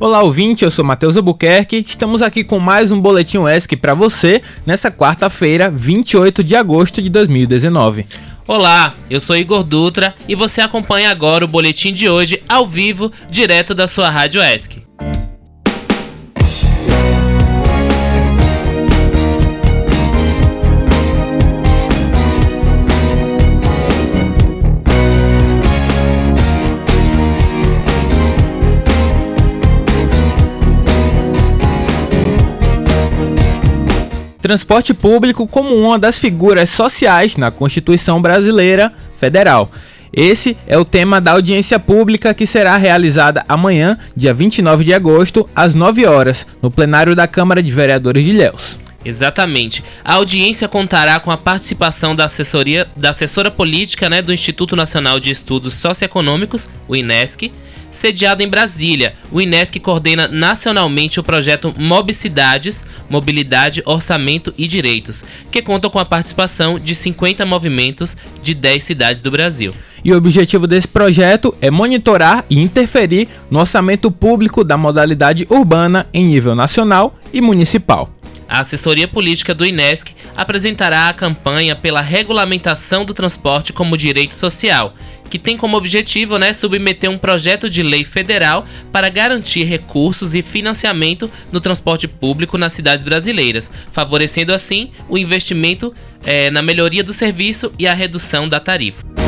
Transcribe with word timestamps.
Olá 0.00 0.22
ouvinte, 0.22 0.64
eu 0.64 0.70
sou 0.72 0.84
Matheus 0.84 1.16
Albuquerque. 1.16 1.84
Estamos 1.86 2.20
aqui 2.20 2.42
com 2.42 2.58
mais 2.58 2.90
um 2.90 3.00
boletim 3.00 3.38
ESC 3.46 3.76
para 3.76 3.94
você 3.94 4.42
nessa 4.66 4.90
quarta-feira, 4.90 5.70
28 5.70 6.42
de 6.42 6.56
agosto 6.56 7.00
de 7.00 7.08
2019. 7.08 8.04
Olá, 8.46 8.92
eu 9.08 9.20
sou 9.20 9.36
Igor 9.36 9.62
Dutra 9.62 10.12
e 10.28 10.34
você 10.34 10.60
acompanha 10.60 11.10
agora 11.10 11.44
o 11.44 11.48
boletim 11.48 11.92
de 11.92 12.08
hoje 12.08 12.42
ao 12.48 12.66
vivo, 12.66 13.10
direto 13.30 13.72
da 13.72 13.86
sua 13.86 14.10
rádio 14.10 14.42
ESC. 14.42 14.83
Transporte 34.44 34.92
público 34.92 35.46
como 35.46 35.74
uma 35.74 35.98
das 35.98 36.18
figuras 36.18 36.68
sociais 36.68 37.34
na 37.34 37.50
Constituição 37.50 38.20
Brasileira 38.20 38.92
Federal. 39.16 39.70
Esse 40.12 40.54
é 40.66 40.76
o 40.76 40.84
tema 40.84 41.18
da 41.18 41.32
audiência 41.32 41.78
pública 41.78 42.34
que 42.34 42.46
será 42.46 42.76
realizada 42.76 43.42
amanhã, 43.48 43.96
dia 44.14 44.34
29 44.34 44.84
de 44.84 44.92
agosto, 44.92 45.48
às 45.56 45.74
9 45.74 46.04
horas, 46.04 46.46
no 46.60 46.70
plenário 46.70 47.16
da 47.16 47.26
Câmara 47.26 47.62
de 47.62 47.72
Vereadores 47.72 48.22
de 48.22 48.32
Ilhéus. 48.32 48.78
Exatamente. 49.02 49.82
A 50.04 50.16
audiência 50.16 50.68
contará 50.68 51.18
com 51.18 51.30
a 51.30 51.38
participação 51.38 52.14
da 52.14 52.26
assessoria 52.26 52.86
da 52.94 53.10
assessora 53.10 53.50
política 53.50 54.10
né, 54.10 54.20
do 54.20 54.32
Instituto 54.32 54.76
Nacional 54.76 55.18
de 55.18 55.30
Estudos 55.30 55.72
Socioeconômicos, 55.72 56.68
o 56.86 56.94
INESC, 56.94 57.50
sediado 57.94 58.42
em 58.42 58.48
Brasília. 58.48 59.14
O 59.32 59.40
INESC 59.40 59.80
coordena 59.80 60.28
nacionalmente 60.28 61.18
o 61.18 61.22
projeto 61.22 61.72
Mobicidades, 61.78 62.84
Mobilidade, 63.08 63.82
Orçamento 63.86 64.52
e 64.58 64.66
Direitos, 64.66 65.24
que 65.50 65.62
conta 65.62 65.88
com 65.88 65.98
a 65.98 66.04
participação 66.04 66.78
de 66.78 66.94
50 66.94 67.46
movimentos 67.46 68.16
de 68.42 68.52
10 68.52 68.82
cidades 68.82 69.22
do 69.22 69.30
Brasil. 69.30 69.72
E 70.04 70.12
o 70.12 70.16
objetivo 70.16 70.66
desse 70.66 70.88
projeto 70.88 71.56
é 71.62 71.70
monitorar 71.70 72.44
e 72.50 72.60
interferir 72.60 73.26
no 73.50 73.58
orçamento 73.60 74.10
público 74.10 74.62
da 74.62 74.76
modalidade 74.76 75.46
urbana 75.48 76.06
em 76.12 76.26
nível 76.26 76.54
nacional 76.54 77.18
e 77.32 77.40
municipal. 77.40 78.12
A 78.46 78.60
assessoria 78.60 79.08
política 79.08 79.54
do 79.54 79.64
INESC 79.64 80.12
apresentará 80.36 81.08
a 81.08 81.12
campanha 81.14 81.74
pela 81.74 82.02
regulamentação 82.02 83.04
do 83.04 83.14
transporte 83.14 83.72
como 83.72 83.96
direito 83.96 84.34
social, 84.34 84.94
que 85.34 85.38
tem 85.40 85.56
como 85.56 85.76
objetivo 85.76 86.38
né, 86.38 86.52
submeter 86.52 87.10
um 87.10 87.18
projeto 87.18 87.68
de 87.68 87.82
lei 87.82 88.04
federal 88.04 88.64
para 88.92 89.08
garantir 89.08 89.64
recursos 89.64 90.32
e 90.32 90.42
financiamento 90.42 91.28
no 91.50 91.60
transporte 91.60 92.06
público 92.06 92.56
nas 92.56 92.72
cidades 92.72 93.04
brasileiras, 93.04 93.68
favorecendo 93.90 94.54
assim 94.54 94.92
o 95.08 95.18
investimento 95.18 95.92
é, 96.24 96.52
na 96.52 96.62
melhoria 96.62 97.02
do 97.02 97.12
serviço 97.12 97.72
e 97.76 97.84
a 97.84 97.92
redução 97.92 98.48
da 98.48 98.60
tarifa. 98.60 99.23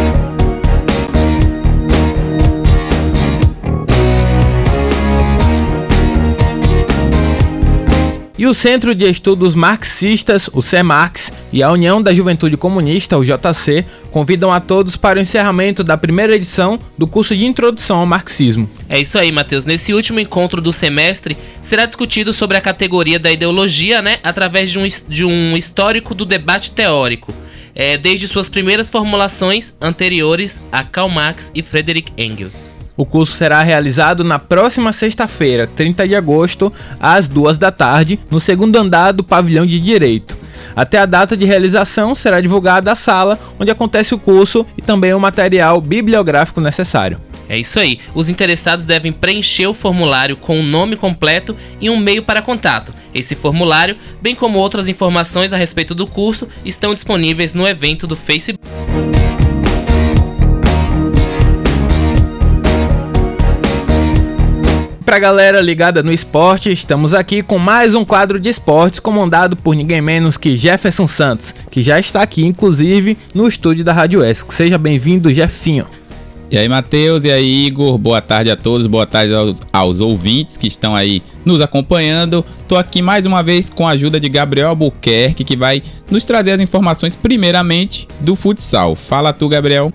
E 8.38 8.46
o 8.46 8.52
Centro 8.52 8.94
de 8.94 9.08
Estudos 9.08 9.54
Marxistas, 9.54 10.50
o 10.52 10.60
CEMARX, 10.60 11.32
e 11.50 11.62
a 11.62 11.72
União 11.72 12.02
da 12.02 12.12
Juventude 12.12 12.54
Comunista, 12.54 13.16
o 13.16 13.24
JC, 13.24 13.82
convidam 14.10 14.52
a 14.52 14.60
todos 14.60 14.94
para 14.94 15.18
o 15.18 15.22
encerramento 15.22 15.82
da 15.82 15.96
primeira 15.96 16.36
edição 16.36 16.78
do 16.98 17.06
curso 17.06 17.34
de 17.34 17.46
Introdução 17.46 17.96
ao 17.96 18.04
Marxismo. 18.04 18.68
É 18.90 19.00
isso 19.00 19.18
aí, 19.18 19.32
Matheus. 19.32 19.64
Nesse 19.64 19.94
último 19.94 20.20
encontro 20.20 20.60
do 20.60 20.70
semestre, 20.70 21.34
será 21.62 21.86
discutido 21.86 22.34
sobre 22.34 22.58
a 22.58 22.60
categoria 22.60 23.18
da 23.18 23.32
ideologia, 23.32 24.02
né, 24.02 24.18
através 24.22 24.70
de 24.70 24.78
um, 24.78 24.86
de 25.08 25.24
um 25.24 25.56
histórico 25.56 26.14
do 26.14 26.26
debate 26.26 26.72
teórico. 26.72 27.32
É, 27.74 27.96
desde 27.96 28.28
suas 28.28 28.50
primeiras 28.50 28.90
formulações 28.90 29.72
anteriores 29.80 30.60
a 30.70 30.84
Karl 30.84 31.08
Marx 31.08 31.50
e 31.54 31.62
Friedrich 31.62 32.12
Engels. 32.18 32.75
O 32.96 33.04
curso 33.04 33.34
será 33.34 33.62
realizado 33.62 34.24
na 34.24 34.38
próxima 34.38 34.92
sexta-feira, 34.92 35.66
30 35.66 36.08
de 36.08 36.14
agosto, 36.14 36.72
às 36.98 37.28
2 37.28 37.58
da 37.58 37.70
tarde, 37.70 38.18
no 38.30 38.40
segundo 38.40 38.76
andar 38.76 39.12
do 39.12 39.22
pavilhão 39.22 39.66
de 39.66 39.78
Direito. 39.78 40.36
Até 40.74 40.98
a 40.98 41.06
data 41.06 41.36
de 41.36 41.44
realização 41.44 42.14
será 42.14 42.40
divulgada 42.40 42.92
a 42.92 42.94
sala 42.94 43.38
onde 43.58 43.70
acontece 43.70 44.14
o 44.14 44.18
curso 44.18 44.64
e 44.76 44.82
também 44.82 45.12
o 45.12 45.20
material 45.20 45.80
bibliográfico 45.80 46.60
necessário. 46.60 47.20
É 47.48 47.58
isso 47.58 47.78
aí. 47.78 48.00
Os 48.14 48.28
interessados 48.28 48.84
devem 48.84 49.12
preencher 49.12 49.66
o 49.66 49.74
formulário 49.74 50.36
com 50.36 50.58
o 50.58 50.62
nome 50.62 50.96
completo 50.96 51.56
e 51.80 51.88
um 51.88 51.96
meio 51.96 52.22
para 52.22 52.42
contato. 52.42 52.92
Esse 53.14 53.34
formulário, 53.34 53.96
bem 54.20 54.34
como 54.34 54.58
outras 54.58 54.88
informações 54.88 55.52
a 55.52 55.56
respeito 55.56 55.94
do 55.94 56.06
curso, 56.06 56.48
estão 56.64 56.92
disponíveis 56.92 57.54
no 57.54 57.66
evento 57.66 58.06
do 58.06 58.16
Facebook. 58.16 58.65
Pra 65.16 65.20
galera 65.20 65.62
ligada 65.62 66.02
no 66.02 66.12
esporte, 66.12 66.70
estamos 66.70 67.14
aqui 67.14 67.42
com 67.42 67.58
mais 67.58 67.94
um 67.94 68.04
quadro 68.04 68.38
de 68.38 68.50
esportes 68.50 69.00
comandado 69.00 69.56
por 69.56 69.74
ninguém 69.74 70.02
menos 70.02 70.36
que 70.36 70.58
Jefferson 70.58 71.06
Santos, 71.06 71.54
que 71.70 71.82
já 71.82 71.98
está 71.98 72.20
aqui, 72.20 72.44
inclusive, 72.44 73.16
no 73.34 73.48
estúdio 73.48 73.82
da 73.82 73.94
Rádio 73.94 74.22
ESC. 74.22 74.52
Seja 74.52 74.76
bem-vindo, 74.76 75.32
Jefinho. 75.32 75.86
E 76.50 76.58
aí, 76.58 76.68
Matheus, 76.68 77.24
e 77.24 77.32
aí, 77.32 77.64
Igor, 77.64 77.96
boa 77.96 78.20
tarde 78.20 78.50
a 78.50 78.56
todos, 78.56 78.86
boa 78.86 79.06
tarde 79.06 79.32
aos, 79.32 79.56
aos, 79.72 80.00
ouvintes 80.00 80.58
que 80.58 80.66
estão 80.66 80.94
aí 80.94 81.22
nos 81.46 81.62
acompanhando. 81.62 82.44
Tô 82.68 82.76
aqui 82.76 83.00
mais 83.00 83.24
uma 83.24 83.42
vez 83.42 83.70
com 83.70 83.88
a 83.88 83.92
ajuda 83.92 84.20
de 84.20 84.28
Gabriel 84.28 84.68
Albuquerque, 84.68 85.44
que 85.44 85.56
vai 85.56 85.82
nos 86.10 86.26
trazer 86.26 86.52
as 86.52 86.60
informações, 86.60 87.16
primeiramente, 87.16 88.06
do 88.20 88.36
futsal. 88.36 88.94
Fala 88.94 89.32
tu, 89.32 89.48
Gabriel. 89.48 89.90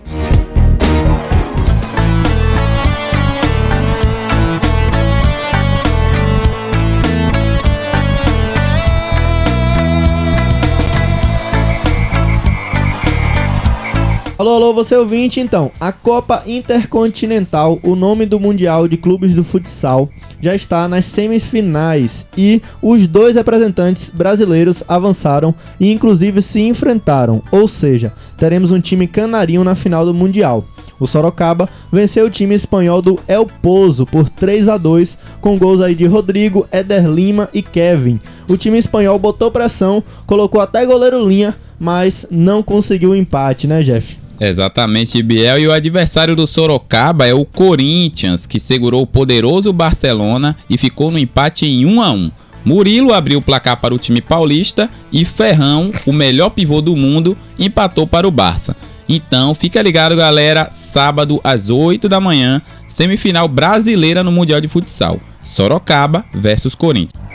Alô, 14.41 14.55
alô, 14.55 14.73
você 14.73 14.95
ouvinte, 14.95 15.39
então. 15.39 15.71
A 15.79 15.91
Copa 15.91 16.41
Intercontinental, 16.47 17.77
o 17.83 17.95
nome 17.95 18.25
do 18.25 18.39
Mundial 18.39 18.87
de 18.87 18.97
Clubes 18.97 19.35
do 19.35 19.43
Futsal, 19.43 20.09
já 20.41 20.55
está 20.55 20.87
nas 20.87 21.05
semifinais 21.05 22.25
e 22.35 22.59
os 22.81 23.05
dois 23.05 23.35
representantes 23.35 24.09
brasileiros 24.09 24.83
avançaram 24.87 25.53
e 25.79 25.91
inclusive 25.91 26.41
se 26.41 26.59
enfrentaram, 26.59 27.43
ou 27.51 27.67
seja, 27.67 28.13
teremos 28.35 28.71
um 28.71 28.81
time 28.81 29.05
canarinho 29.05 29.63
na 29.63 29.75
final 29.75 30.07
do 30.07 30.11
Mundial. 30.11 30.65
O 30.99 31.05
Sorocaba 31.05 31.69
venceu 31.91 32.25
o 32.25 32.31
time 32.31 32.55
espanhol 32.55 32.99
do 32.99 33.19
El 33.27 33.45
Pozo 33.45 34.07
por 34.07 34.27
3 34.27 34.69
a 34.69 34.77
2 34.77 35.19
com 35.39 35.55
gols 35.55 35.81
aí 35.81 35.93
de 35.93 36.07
Rodrigo, 36.07 36.65
Eder 36.71 37.05
Lima 37.05 37.47
e 37.53 37.61
Kevin. 37.61 38.19
O 38.49 38.57
time 38.57 38.79
espanhol 38.79 39.19
botou 39.19 39.51
pressão, 39.51 40.03
colocou 40.25 40.59
até 40.59 40.83
goleiro 40.83 41.23
linha, 41.23 41.55
mas 41.79 42.25
não 42.31 42.63
conseguiu 42.63 43.11
o 43.11 43.15
empate, 43.15 43.67
né, 43.67 43.83
Jeff? 43.83 44.19
Exatamente, 44.43 45.21
Biel. 45.21 45.59
E 45.59 45.67
o 45.67 45.71
adversário 45.71 46.35
do 46.35 46.47
Sorocaba 46.47 47.27
é 47.27 47.33
o 47.33 47.45
Corinthians, 47.45 48.47
que 48.47 48.59
segurou 48.59 49.03
o 49.03 49.07
poderoso 49.07 49.71
Barcelona 49.71 50.57
e 50.67 50.79
ficou 50.79 51.11
no 51.11 51.19
empate 51.19 51.67
em 51.67 51.85
1 51.85 52.01
a 52.01 52.11
1. 52.11 52.31
Murilo 52.65 53.13
abriu 53.13 53.37
o 53.37 53.41
placar 53.41 53.77
para 53.77 53.93
o 53.93 53.99
time 53.99 54.19
paulista 54.19 54.89
e 55.11 55.23
Ferrão, 55.23 55.91
o 56.07 56.11
melhor 56.11 56.49
pivô 56.49 56.81
do 56.81 56.95
mundo, 56.95 57.37
empatou 57.59 58.07
para 58.07 58.27
o 58.27 58.31
Barça. 58.31 58.75
Então, 59.07 59.53
fica 59.53 59.81
ligado, 59.81 60.15
galera, 60.15 60.69
sábado 60.71 61.39
às 61.43 61.69
8 61.69 62.09
da 62.09 62.19
manhã, 62.19 62.61
semifinal 62.87 63.47
brasileira 63.47 64.23
no 64.23 64.31
Mundial 64.31 64.59
de 64.59 64.67
Futsal. 64.67 65.19
Sorocaba 65.43 66.25
versus 66.33 66.73
Corinthians. 66.73 67.30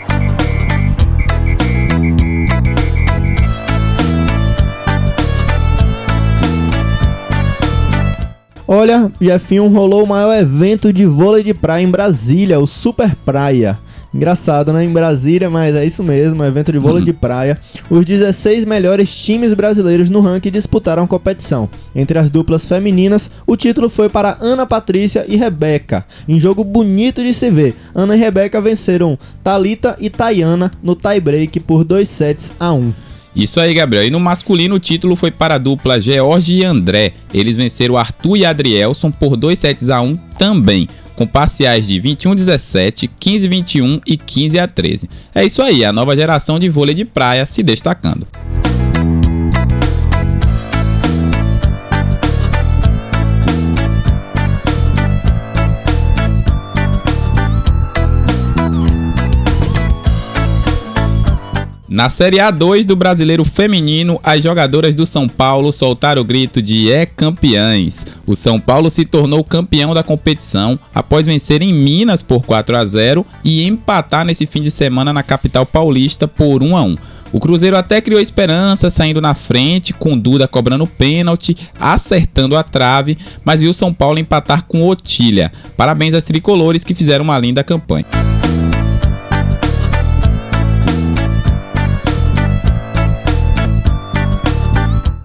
Olha, 8.69 9.13
Jefinho 9.21 9.69
rolou 9.69 10.03
o 10.03 10.07
maior 10.09 10.35
evento 10.35 10.93
de 10.93 11.07
vôlei 11.07 11.45
de 11.45 11.55
praia 11.55 11.85
em 11.85 11.91
Brasília, 11.91 12.59
o 12.59 12.67
Super 12.67 13.15
Praia. 13.15 13.79
Engraçado, 14.13 14.73
né? 14.73 14.83
Em 14.83 14.93
Brasília, 14.93 15.49
mas 15.49 15.77
é 15.77 15.85
isso 15.85 16.03
mesmo, 16.03 16.43
evento 16.43 16.73
de 16.73 16.79
vôlei 16.79 17.05
de 17.05 17.13
praia. 17.13 17.59
Os 17.89 18.05
16 18.05 18.65
melhores 18.65 19.15
times 19.15 19.55
brasileiros 19.55 20.11
no 20.11 20.21
ranking 20.21 20.51
disputaram 20.51 21.05
a 21.05 21.07
competição. 21.07 21.69
Entre 21.95 22.19
as 22.19 22.29
duplas 22.29 22.65
femininas, 22.65 23.31
o 23.47 23.57
título 23.57 23.89
foi 23.89 24.09
para 24.09 24.37
Ana 24.41 24.67
Patrícia 24.67 25.25
e 25.29 25.37
Rebeca. 25.37 26.05
Em 26.27 26.41
jogo 26.41 26.65
bonito 26.65 27.23
de 27.23 27.33
se 27.33 27.49
ver, 27.51 27.77
Ana 27.95 28.17
e 28.17 28.19
Rebeca 28.19 28.61
venceram 28.61 29.17
Talita 29.45 29.97
e 30.01 30.11
Tayana 30.11 30.73
no 30.83 30.97
tie-break 30.97 31.61
por 31.61 31.85
2 31.85 32.09
sets 32.09 32.53
a 32.59 32.73
1. 32.73 33.06
Isso 33.37 33.61
aí, 33.61 33.75
Gabriel. 33.75 34.07
E 34.07 34.11
no 34.11 34.19
masculino, 34.19 34.77
o 34.77 34.81
título 34.81 35.15
foi 35.15 35.31
para 35.31 35.57
a 35.57 35.59
dupla 35.59 36.01
George 36.01 36.55
e 36.55 36.65
André. 36.65 37.13
Eles 37.35 37.57
venceram 37.59 37.97
Arthur 37.99 38.39
e 38.39 38.47
Adrielson 38.47 39.11
por 39.11 39.37
2 39.37 39.59
sets 39.59 39.91
a 39.91 40.01
1 40.01 40.17
também. 40.39 40.89
com 41.15 41.27
parciais 41.27 41.87
de 41.87 41.99
21 41.99 42.35
17, 42.35 43.09
15 43.19 43.49
21 43.49 44.01
e 44.07 44.19
15 44.19 44.59
a 44.59 44.69
13. 44.69 45.09
É 45.35 45.47
isso 45.47 45.63
aí, 45.63 45.83
a 45.83 45.91
nova 45.91 46.15
geração 46.15 46.59
de 46.59 46.69
vôlei 46.69 46.95
de 46.95 47.07
praia 47.07 47.47
se 47.47 47.63
destacando. 47.63 48.27
Na 61.97 62.11
Série 62.11 62.37
A2 62.37 62.85
do 62.85 62.95
Brasileiro 62.95 63.43
Feminino, 63.43 64.21
as 64.23 64.43
jogadoras 64.43 64.95
do 64.95 65.07
São 65.07 65.27
Paulo 65.27 65.73
soltaram 65.73 66.21
o 66.21 66.25
grito 66.27 66.61
de 66.61 66.93
é 66.93 67.07
campeãs. 67.07 68.05
O 68.27 68.35
São 68.35 68.61
Paulo 68.61 68.91
se 68.91 69.07
tornou 69.07 69.43
campeão 69.43 69.95
da 69.95 70.03
competição 70.03 70.79
após 70.95 71.25
vencer 71.25 71.63
em 71.63 71.73
Minas 71.73 72.21
por 72.21 72.45
4 72.45 72.77
a 72.77 72.85
0 72.85 73.25
e 73.43 73.67
empatar 73.67 74.27
nesse 74.27 74.45
fim 74.45 74.61
de 74.61 74.71
semana 74.71 75.11
na 75.11 75.23
capital 75.23 75.65
paulista 75.65 76.29
por 76.29 76.63
1 76.63 76.77
a 76.77 76.83
1. 76.83 76.97
O 77.33 77.41
Cruzeiro 77.41 77.79
até 77.79 78.03
criou 78.03 78.21
esperança, 78.21 78.91
saindo 78.91 79.23
na 79.23 79.33
frente, 79.33 79.95
com 79.95 80.19
Duda 80.19 80.47
cobrando 80.47 80.87
pênalti, 80.87 81.57
acertando 81.81 82.59
a 82.59 82.63
trave, 82.63 83.17
mas 83.43 83.63
viu 83.63 83.73
São 83.73 83.91
Paulo 83.95 84.19
empatar 84.19 84.65
com 84.65 84.87
Otília. 84.87 85.51
Parabéns 85.79 86.13
às 86.13 86.25
tricolores 86.25 86.85
que 86.85 86.93
fizeram 86.93 87.25
uma 87.25 87.39
linda 87.39 87.65
campanha. 87.65 88.05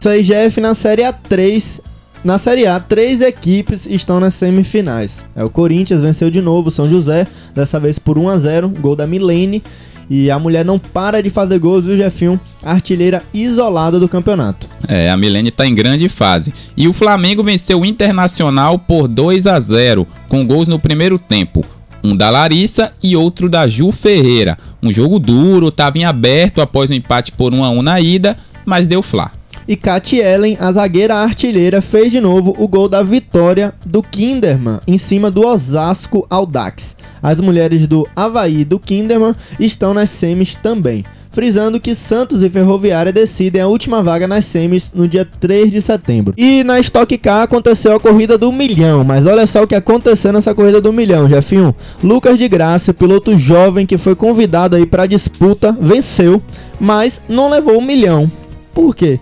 Isso 0.01 0.09
aí, 0.09 0.23
Jeff, 0.23 0.59
na 0.59 0.73
Série 0.73 1.03
A3. 1.03 1.79
Na 2.23 2.39
Série 2.39 2.65
A, 2.65 2.79
três 2.79 3.21
equipes 3.21 3.85
estão 3.85 4.19
nas 4.19 4.33
semifinais. 4.33 5.23
É 5.35 5.43
o 5.43 5.49
Corinthians 5.49 6.01
venceu 6.01 6.31
de 6.31 6.41
novo 6.41 6.69
o 6.69 6.71
São 6.71 6.89
José, 6.89 7.27
dessa 7.53 7.79
vez 7.79 7.99
por 7.99 8.17
1 8.17 8.29
a 8.29 8.37
0 8.39 8.69
gol 8.69 8.95
da 8.95 9.05
Milene. 9.05 9.61
E 10.09 10.31
a 10.31 10.39
mulher 10.39 10.65
não 10.65 10.79
para 10.79 11.21
de 11.21 11.29
fazer 11.29 11.59
gols, 11.59 11.85
viu, 11.85 11.95
Jefinho? 11.95 12.41
Artilheira 12.63 13.21
isolada 13.31 13.99
do 13.99 14.09
campeonato. 14.09 14.67
É, 14.87 15.11
a 15.11 15.15
Milene 15.15 15.51
tá 15.51 15.67
em 15.67 15.75
grande 15.75 16.09
fase. 16.09 16.51
E 16.75 16.87
o 16.87 16.93
Flamengo 16.93 17.43
venceu 17.43 17.81
o 17.81 17.85
Internacional 17.85 18.79
por 18.79 19.07
2 19.07 19.45
a 19.45 19.59
0 19.59 20.07
com 20.27 20.43
gols 20.47 20.67
no 20.67 20.79
primeiro 20.79 21.19
tempo. 21.19 21.63
Um 22.03 22.15
da 22.15 22.31
Larissa 22.31 22.91
e 23.03 23.15
outro 23.15 23.47
da 23.47 23.67
Ju 23.67 23.91
Ferreira. 23.91 24.57
Um 24.81 24.91
jogo 24.91 25.19
duro, 25.19 25.67
estava 25.67 25.99
em 25.99 26.05
aberto 26.05 26.59
após 26.59 26.89
o 26.89 26.93
um 26.93 26.95
empate 26.95 27.31
por 27.31 27.53
1 27.53 27.63
a 27.63 27.69
1 27.69 27.81
na 27.83 28.01
ida, 28.01 28.35
mas 28.65 28.87
deu 28.87 29.03
flá. 29.03 29.31
E 29.71 29.77
Kat 29.77 30.17
Ellen, 30.17 30.57
a 30.59 30.69
zagueira 30.69 31.15
artilheira, 31.15 31.79
fez 31.79 32.11
de 32.11 32.19
novo 32.19 32.53
o 32.59 32.67
gol 32.67 32.89
da 32.89 33.01
vitória 33.01 33.73
do 33.85 34.03
Kinderman 34.03 34.81
em 34.85 34.97
cima 34.97 35.31
do 35.31 35.47
Osasco 35.47 36.27
Audax. 36.29 36.93
As 37.23 37.39
mulheres 37.39 37.87
do 37.87 38.05
Havaí 38.13 38.65
do 38.65 38.77
Kinderman 38.77 39.33
estão 39.57 39.93
nas 39.93 40.09
semis 40.09 40.55
também. 40.55 41.05
Frisando 41.31 41.79
que 41.79 41.95
Santos 41.95 42.43
e 42.43 42.49
Ferroviária 42.49 43.13
decidem 43.13 43.61
a 43.61 43.67
última 43.67 44.03
vaga 44.03 44.27
nas 44.27 44.43
semis 44.43 44.91
no 44.93 45.07
dia 45.07 45.25
3 45.39 45.71
de 45.71 45.81
setembro. 45.81 46.33
E 46.35 46.65
na 46.65 46.77
Stock 46.81 47.17
Car 47.17 47.43
aconteceu 47.43 47.95
a 47.95 47.99
corrida 48.01 48.37
do 48.37 48.51
milhão, 48.51 49.05
mas 49.05 49.25
olha 49.25 49.47
só 49.47 49.63
o 49.63 49.67
que 49.67 49.75
aconteceu 49.75 50.33
nessa 50.33 50.53
corrida 50.53 50.81
do 50.81 50.91
milhão, 50.91 51.29
Jefinho. 51.29 51.73
Lucas 52.03 52.37
de 52.37 52.45
Graça, 52.49 52.93
piloto 52.93 53.37
jovem 53.37 53.85
que 53.85 53.97
foi 53.97 54.15
convidado 54.15 54.75
aí 54.75 54.85
para 54.85 55.03
a 55.03 55.07
disputa, 55.07 55.71
venceu, 55.79 56.41
mas 56.77 57.21
não 57.29 57.49
levou 57.49 57.77
o 57.77 57.81
milhão. 57.81 58.29
Por 58.73 58.93
quê? 58.93 59.19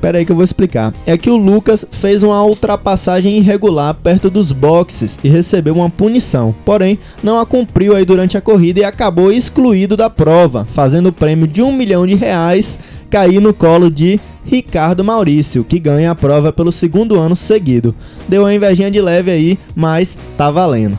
Pera 0.00 0.18
aí 0.18 0.24
que 0.24 0.32
eu 0.32 0.36
vou 0.36 0.44
explicar. 0.44 0.92
É 1.06 1.16
que 1.16 1.30
o 1.30 1.36
Lucas 1.36 1.84
fez 1.90 2.22
uma 2.22 2.42
ultrapassagem 2.44 3.36
irregular 3.36 3.94
perto 3.94 4.30
dos 4.30 4.52
boxes 4.52 5.18
e 5.22 5.28
recebeu 5.28 5.74
uma 5.74 5.90
punição. 5.90 6.54
Porém, 6.64 6.98
não 7.22 7.38
a 7.38 7.46
cumpriu 7.46 7.94
aí 7.94 8.04
durante 8.04 8.36
a 8.36 8.40
corrida 8.40 8.80
e 8.80 8.84
acabou 8.84 9.32
excluído 9.32 9.96
da 9.96 10.08
prova, 10.08 10.64
fazendo 10.64 11.08
o 11.08 11.12
prêmio 11.12 11.46
de 11.46 11.62
um 11.62 11.72
milhão 11.72 12.06
de 12.06 12.14
reais 12.14 12.78
cair 13.10 13.40
no 13.40 13.52
colo 13.52 13.90
de 13.90 14.20
Ricardo 14.44 15.04
Maurício, 15.04 15.64
que 15.64 15.80
ganha 15.80 16.12
a 16.12 16.14
prova 16.14 16.52
pelo 16.52 16.70
segundo 16.70 17.18
ano 17.18 17.34
seguido. 17.34 17.94
Deu 18.28 18.42
uma 18.42 18.54
invejinha 18.54 18.90
de 18.90 19.00
leve 19.00 19.30
aí, 19.30 19.58
mas 19.74 20.16
tá 20.38 20.50
valendo. 20.50 20.96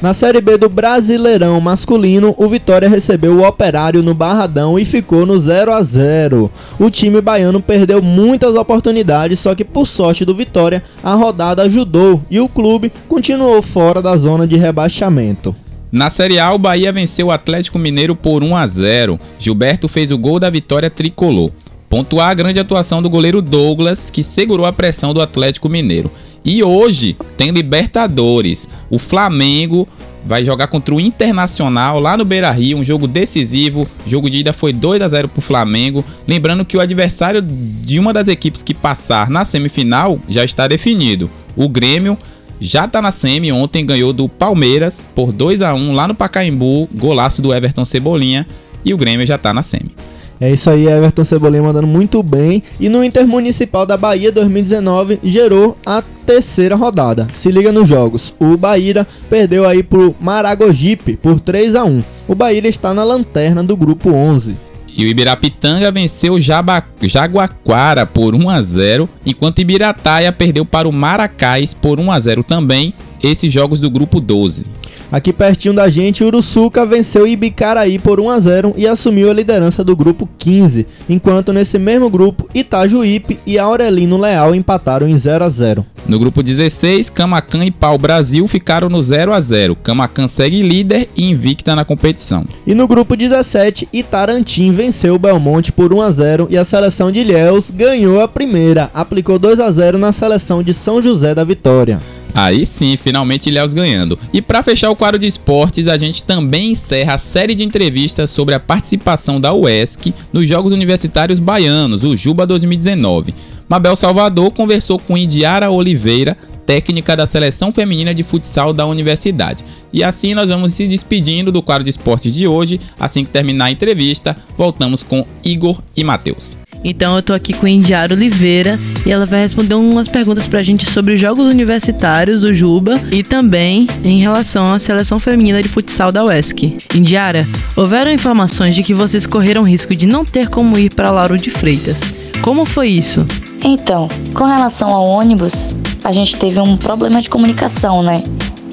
Na 0.00 0.14
Série 0.14 0.40
B 0.40 0.56
do 0.56 0.68
Brasileirão 0.68 1.60
masculino, 1.60 2.32
o 2.38 2.46
Vitória 2.46 2.88
recebeu 2.88 3.36
o 3.36 3.44
Operário 3.44 4.00
no 4.00 4.14
Barradão 4.14 4.78
e 4.78 4.84
ficou 4.84 5.26
no 5.26 5.36
0 5.36 5.72
a 5.72 5.82
0. 5.82 6.48
O 6.78 6.88
time 6.88 7.20
baiano 7.20 7.60
perdeu 7.60 8.00
muitas 8.00 8.54
oportunidades, 8.54 9.40
só 9.40 9.56
que 9.56 9.64
por 9.64 9.88
sorte 9.88 10.24
do 10.24 10.36
Vitória, 10.36 10.84
a 11.02 11.14
rodada 11.14 11.64
ajudou 11.64 12.22
e 12.30 12.38
o 12.38 12.48
clube 12.48 12.92
continuou 13.08 13.60
fora 13.60 14.00
da 14.00 14.16
zona 14.16 14.46
de 14.46 14.56
rebaixamento. 14.56 15.52
Na 15.90 16.10
Série 16.10 16.38
A, 16.38 16.52
o 16.52 16.58
Bahia 16.58 16.92
venceu 16.92 17.26
o 17.26 17.32
Atlético 17.32 17.76
Mineiro 17.76 18.14
por 18.14 18.44
1 18.44 18.54
a 18.54 18.66
0. 18.68 19.18
Gilberto 19.36 19.88
fez 19.88 20.12
o 20.12 20.18
gol 20.18 20.38
da 20.38 20.48
vitória 20.48 20.88
tricolor. 20.88 21.50
Pontuar 21.88 22.30
a 22.30 22.34
grande 22.34 22.60
atuação 22.60 23.02
do 23.02 23.10
goleiro 23.10 23.42
Douglas, 23.42 24.10
que 24.10 24.22
segurou 24.22 24.66
a 24.66 24.72
pressão 24.72 25.12
do 25.12 25.20
Atlético 25.20 25.68
Mineiro. 25.68 26.12
E 26.44 26.62
hoje 26.62 27.16
tem 27.36 27.50
Libertadores. 27.50 28.68
O 28.90 28.98
Flamengo 28.98 29.88
vai 30.24 30.44
jogar 30.44 30.66
contra 30.66 30.94
o 30.94 31.00
Internacional 31.00 31.98
lá 31.98 32.16
no 32.16 32.24
Beira 32.24 32.50
Rio, 32.50 32.78
um 32.78 32.84
jogo 32.84 33.06
decisivo. 33.06 33.86
O 34.06 34.10
jogo 34.10 34.28
de 34.28 34.38
ida 34.38 34.52
foi 34.52 34.72
2 34.72 35.00
a 35.00 35.08
0 35.08 35.28
para 35.28 35.38
o 35.38 35.42
Flamengo. 35.42 36.04
Lembrando 36.26 36.64
que 36.64 36.76
o 36.76 36.80
adversário 36.80 37.40
de 37.40 37.98
uma 37.98 38.12
das 38.12 38.28
equipes 38.28 38.62
que 38.62 38.74
passar 38.74 39.30
na 39.30 39.44
semifinal 39.44 40.18
já 40.28 40.44
está 40.44 40.68
definido. 40.68 41.30
O 41.56 41.68
Grêmio 41.68 42.16
já 42.60 42.84
está 42.84 43.00
na 43.00 43.12
semi, 43.12 43.52
ontem 43.52 43.86
ganhou 43.86 44.12
do 44.12 44.28
Palmeiras 44.28 45.08
por 45.14 45.32
2 45.32 45.62
a 45.62 45.74
1 45.74 45.92
lá 45.92 46.08
no 46.08 46.14
Pacaembu, 46.14 46.88
golaço 46.92 47.40
do 47.40 47.54
Everton 47.54 47.84
Cebolinha 47.84 48.46
e 48.84 48.92
o 48.92 48.96
Grêmio 48.96 49.26
já 49.26 49.36
está 49.36 49.54
na 49.54 49.62
semi. 49.62 49.94
É 50.40 50.50
isso 50.52 50.70
aí, 50.70 50.86
Everton 50.86 51.24
Cebolinha 51.24 51.62
mandando 51.62 51.86
muito 51.86 52.22
bem. 52.22 52.62
E 52.78 52.88
no 52.88 53.02
Intermunicipal 53.02 53.84
da 53.84 53.96
Bahia 53.96 54.30
2019 54.30 55.18
gerou 55.24 55.76
a 55.84 56.02
terceira 56.24 56.76
rodada. 56.76 57.26
Se 57.32 57.50
liga 57.50 57.72
nos 57.72 57.88
jogos. 57.88 58.32
O 58.38 58.56
Bahia 58.56 59.06
perdeu 59.28 59.66
aí 59.66 59.82
pro 59.82 60.14
Maragogipe 60.20 61.16
por 61.16 61.40
3 61.40 61.74
a 61.74 61.84
1. 61.84 62.02
O 62.28 62.34
Bahia 62.34 62.68
está 62.68 62.94
na 62.94 63.02
lanterna 63.02 63.64
do 63.64 63.76
grupo 63.76 64.10
11. 64.10 64.68
E 64.98 65.04
o 65.04 65.08
Ibirapitanga 65.08 65.92
venceu 65.92 66.34
o 66.34 66.40
Jaba, 66.40 66.84
Jaguaquara 67.00 68.04
por 68.04 68.34
1 68.34 68.50
a 68.50 68.60
0, 68.60 69.08
enquanto 69.24 69.60
Ibirataia 69.60 70.32
perdeu 70.32 70.64
para 70.64 70.88
o 70.88 70.92
Maracás 70.92 71.72
por 71.72 72.00
1 72.00 72.10
a 72.10 72.18
0 72.18 72.42
também. 72.42 72.92
Esses 73.22 73.52
jogos 73.52 73.80
do 73.80 73.90
grupo 73.90 74.20
12. 74.20 74.64
Aqui 75.10 75.32
pertinho 75.32 75.72
da 75.72 75.88
gente, 75.88 76.22
Uruçuca 76.22 76.84
venceu 76.84 77.26
Ibicaraí 77.26 77.98
por 77.98 78.20
1 78.20 78.30
a 78.30 78.40
0 78.40 78.74
e 78.76 78.86
assumiu 78.86 79.30
a 79.30 79.34
liderança 79.34 79.82
do 79.82 79.96
grupo 79.96 80.28
15, 80.38 80.86
enquanto 81.08 81.50
nesse 81.50 81.78
mesmo 81.78 82.10
grupo 82.10 82.46
Itajuípe 82.54 83.40
e 83.46 83.58
Aurelino 83.58 84.18
Leal 84.18 84.54
empataram 84.54 85.08
em 85.08 85.16
0 85.16 85.44
a 85.44 85.48
0. 85.48 85.86
No 86.06 86.18
grupo 86.18 86.42
16, 86.42 87.08
Camacan 87.08 87.64
e 87.64 87.70
Pau 87.70 87.96
Brasil 87.96 88.46
ficaram 88.46 88.90
no 88.90 89.00
0 89.00 89.32
a 89.32 89.40
0. 89.40 89.76
Camacan 89.76 90.28
segue 90.28 90.62
líder 90.62 91.08
e 91.16 91.24
invicta 91.24 91.74
na 91.74 91.86
competição. 91.86 92.46
E 92.66 92.74
no 92.74 92.86
grupo 92.86 93.16
17, 93.16 93.88
Itarantim 93.90 94.72
venceu 94.72 95.18
Belmonte 95.18 95.72
por 95.72 95.92
1 95.92 96.02
a 96.02 96.10
0 96.10 96.48
e 96.50 96.58
a 96.58 96.64
seleção 96.64 97.10
de 97.10 97.20
Ilhéus 97.20 97.70
ganhou 97.70 98.20
a 98.20 98.28
primeira, 98.28 98.90
aplicou 98.92 99.38
2 99.38 99.58
a 99.58 99.70
0 99.70 99.96
na 99.96 100.12
seleção 100.12 100.62
de 100.62 100.74
São 100.74 101.02
José 101.02 101.34
da 101.34 101.44
Vitória. 101.44 101.98
Aí 102.34 102.64
sim, 102.64 102.96
finalmente 102.96 103.48
Ilhéus 103.48 103.74
ganhando. 103.74 104.18
E 104.32 104.40
para 104.40 104.62
fechar 104.62 104.90
o 104.90 104.96
quadro 104.96 105.18
de 105.18 105.26
esportes, 105.26 105.88
a 105.88 105.98
gente 105.98 106.22
também 106.22 106.72
encerra 106.72 107.14
a 107.14 107.18
série 107.18 107.54
de 107.54 107.64
entrevistas 107.64 108.30
sobre 108.30 108.54
a 108.54 108.60
participação 108.60 109.40
da 109.40 109.52
UESC 109.52 110.14
nos 110.32 110.48
Jogos 110.48 110.72
Universitários 110.72 111.38
Baianos, 111.38 112.04
o 112.04 112.16
Juba 112.16 112.46
2019. 112.46 113.34
Mabel 113.68 113.96
Salvador 113.96 114.50
conversou 114.52 114.98
com 114.98 115.16
Indiara 115.16 115.70
Oliveira, 115.70 116.36
técnica 116.64 117.16
da 117.16 117.26
seleção 117.26 117.72
feminina 117.72 118.14
de 118.14 118.22
futsal 118.22 118.72
da 118.72 118.86
universidade. 118.86 119.64
E 119.92 120.04
assim 120.04 120.34
nós 120.34 120.48
vamos 120.48 120.74
se 120.74 120.86
despedindo 120.86 121.50
do 121.50 121.62
quadro 121.62 121.84
de 121.84 121.90
esportes 121.90 122.34
de 122.34 122.46
hoje. 122.46 122.78
Assim 123.00 123.24
que 123.24 123.30
terminar 123.30 123.66
a 123.66 123.70
entrevista, 123.70 124.36
voltamos 124.56 125.02
com 125.02 125.26
Igor 125.42 125.80
e 125.96 126.04
Matheus. 126.04 126.56
Então 126.84 127.16
eu 127.16 127.22
tô 127.22 127.32
aqui 127.32 127.52
com 127.52 127.66
a 127.66 127.70
Indiara 127.70 128.14
Oliveira 128.14 128.78
e 129.04 129.10
ela 129.10 129.26
vai 129.26 129.42
responder 129.42 129.74
umas 129.74 130.08
perguntas 130.08 130.46
pra 130.46 130.62
gente 130.62 130.88
sobre 130.90 131.14
os 131.14 131.20
Jogos 131.20 131.46
Universitários, 131.46 132.42
o 132.42 132.54
Juba, 132.54 133.00
e 133.10 133.22
também 133.22 133.86
em 134.04 134.20
relação 134.20 134.72
à 134.72 134.78
seleção 134.78 135.18
feminina 135.18 135.62
de 135.62 135.68
futsal 135.68 136.12
da 136.12 136.24
UESC. 136.24 136.78
Indiara, 136.94 137.46
houveram 137.76 138.12
informações 138.12 138.74
de 138.74 138.82
que 138.82 138.94
vocês 138.94 139.26
correram 139.26 139.62
risco 139.62 139.94
de 139.94 140.06
não 140.06 140.24
ter 140.24 140.48
como 140.48 140.78
ir 140.78 140.94
para 140.94 141.10
Lauro 141.10 141.36
de 141.36 141.50
Freitas. 141.50 142.00
Como 142.42 142.64
foi 142.64 142.88
isso? 142.88 143.26
Então, 143.64 144.08
com 144.32 144.44
relação 144.44 144.90
ao 144.90 145.06
ônibus, 145.06 145.74
a 146.04 146.12
gente 146.12 146.36
teve 146.36 146.60
um 146.60 146.76
problema 146.76 147.20
de 147.20 147.28
comunicação, 147.28 148.02
né? 148.02 148.22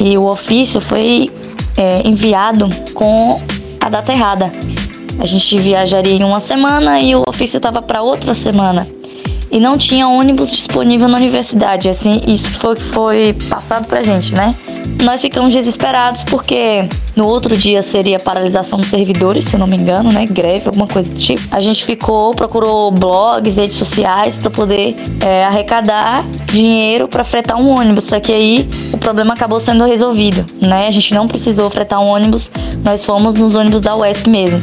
E 0.03 0.17
o 0.17 0.23
ofício 0.25 0.79
foi 0.79 1.29
é, 1.77 2.07
enviado 2.07 2.69
com 2.93 3.41
a 3.81 3.89
data 3.89 4.11
errada. 4.11 4.51
A 5.19 5.25
gente 5.25 5.57
viajaria 5.57 6.13
em 6.13 6.23
uma 6.23 6.39
semana 6.39 6.99
e 6.99 7.15
o 7.15 7.23
ofício 7.27 7.57
estava 7.57 7.81
para 7.81 8.01
outra 8.01 8.33
semana. 8.33 8.87
e 9.51 9.59
não 9.59 9.77
tinha 9.77 10.07
ônibus 10.07 10.51
disponível 10.51 11.07
na 11.07 11.17
universidade. 11.17 11.87
Assim, 11.87 12.21
isso 12.27 12.51
foi 12.59 12.75
foi 12.75 13.33
passado 13.49 13.87
pra 13.87 14.01
gente, 14.01 14.33
né? 14.33 14.53
Nós 15.03 15.21
ficamos 15.21 15.51
desesperados 15.51 16.23
porque 16.23 16.87
no 17.15 17.27
outro 17.27 17.55
dia 17.55 17.81
seria 17.81 18.19
paralisação 18.19 18.79
dos 18.79 18.89
servidores, 18.89 19.45
se 19.45 19.55
eu 19.55 19.59
não 19.59 19.67
me 19.67 19.77
engano, 19.77 20.11
né? 20.11 20.25
Greve, 20.25 20.67
alguma 20.67 20.87
coisa 20.87 21.11
do 21.11 21.19
tipo. 21.19 21.41
A 21.51 21.59
gente 21.59 21.85
ficou, 21.85 22.31
procurou 22.31 22.91
blogs, 22.91 23.55
redes 23.55 23.77
sociais 23.77 24.35
para 24.35 24.49
poder 24.49 24.95
é, 25.21 25.45
arrecadar 25.45 26.25
dinheiro 26.47 27.07
para 27.07 27.23
fretar 27.23 27.57
um 27.57 27.69
ônibus. 27.69 28.05
Só 28.05 28.19
que 28.19 28.33
aí 28.33 28.67
o 28.93 28.97
problema 28.97 29.33
acabou 29.33 29.59
sendo 29.59 29.85
resolvido, 29.85 30.45
né? 30.61 30.87
A 30.87 30.91
gente 30.91 31.13
não 31.13 31.27
precisou 31.27 31.69
fretar 31.69 31.99
um 31.99 32.07
ônibus, 32.07 32.49
nós 32.83 33.05
fomos 33.05 33.35
nos 33.35 33.55
ônibus 33.55 33.81
da 33.81 33.95
UESC 33.95 34.27
mesmo. 34.29 34.59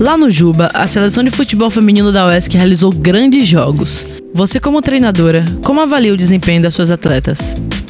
Lá 0.00 0.16
no 0.16 0.30
Juba, 0.30 0.68
a 0.74 0.86
seleção 0.86 1.24
de 1.24 1.30
futebol 1.30 1.68
feminino 1.70 2.12
da 2.12 2.24
UESC 2.28 2.56
realizou 2.56 2.90
grandes 2.90 3.48
jogos. 3.48 4.06
Você, 4.32 4.60
como 4.60 4.80
treinadora, 4.80 5.44
como 5.64 5.80
avalia 5.80 6.14
o 6.14 6.16
desempenho 6.16 6.62
das 6.62 6.76
suas 6.76 6.88
atletas? 6.88 7.40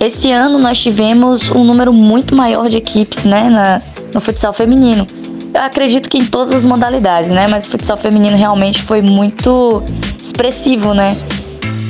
Esse 0.01 0.33
ano 0.33 0.59
nós 0.59 0.81
tivemos 0.81 1.51
um 1.51 1.63
número 1.63 1.93
muito 1.93 2.35
maior 2.35 2.71
de 2.71 2.79
equipes 2.79 3.27
né, 3.27 3.51
na, 3.51 3.83
no 4.15 4.23
futsal 4.23 4.55
feminino. 4.55 5.07
Eu 5.53 5.61
acredito 5.61 6.09
que 6.09 6.17
em 6.17 6.25
todas 6.25 6.55
as 6.55 6.65
modalidades, 6.65 7.31
né? 7.31 7.47
Mas 7.47 7.67
o 7.67 7.71
futsal 7.71 7.97
feminino 7.99 8.39
realmente 8.39 8.83
foi 8.83 9.03
muito 9.03 9.83
expressivo, 10.23 10.95
né? 10.95 11.15